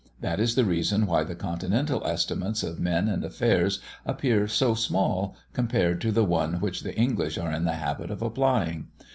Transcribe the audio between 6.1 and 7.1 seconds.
the one which the